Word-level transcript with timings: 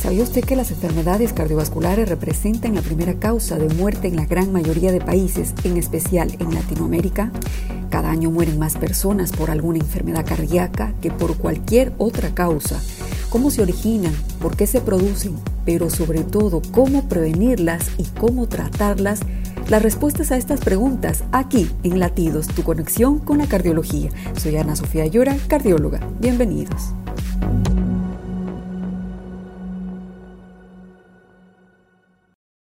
¿Sabía 0.00 0.22
usted 0.22 0.44
que 0.44 0.54
las 0.54 0.70
enfermedades 0.70 1.32
cardiovasculares 1.32 2.08
representan 2.08 2.76
la 2.76 2.82
primera 2.82 3.14
causa 3.14 3.58
de 3.58 3.68
muerte 3.74 4.06
en 4.06 4.14
la 4.14 4.26
gran 4.26 4.52
mayoría 4.52 4.92
de 4.92 5.00
países, 5.00 5.54
en 5.64 5.76
especial 5.76 6.34
en 6.38 6.54
Latinoamérica? 6.54 7.32
Cada 7.90 8.10
año 8.10 8.30
mueren 8.30 8.60
más 8.60 8.76
personas 8.76 9.32
por 9.32 9.50
alguna 9.50 9.80
enfermedad 9.80 10.24
cardíaca 10.24 10.94
que 11.02 11.10
por 11.10 11.36
cualquier 11.36 11.92
otra 11.98 12.32
causa. 12.32 12.80
¿Cómo 13.28 13.50
se 13.50 13.60
originan? 13.60 14.14
¿Por 14.40 14.56
qué 14.56 14.68
se 14.68 14.80
producen? 14.80 15.34
Pero 15.64 15.90
sobre 15.90 16.20
todo, 16.22 16.62
¿cómo 16.70 17.08
prevenirlas 17.08 17.90
y 17.98 18.04
cómo 18.04 18.46
tratarlas? 18.46 19.20
Las 19.68 19.82
respuestas 19.82 20.30
a 20.30 20.36
estas 20.36 20.60
preguntas 20.60 21.24
aquí 21.32 21.68
en 21.82 21.98
Latidos, 21.98 22.46
tu 22.46 22.62
conexión 22.62 23.18
con 23.18 23.38
la 23.38 23.48
cardiología. 23.48 24.10
Soy 24.40 24.56
Ana 24.56 24.76
Sofía 24.76 25.06
Llora, 25.06 25.36
cardióloga. 25.48 26.00
Bienvenidos. 26.20 26.94